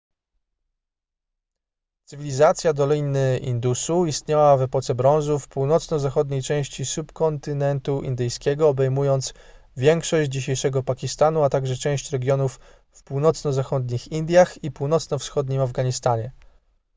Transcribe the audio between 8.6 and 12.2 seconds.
obejmując większość dzisiejszego pakistanu a także część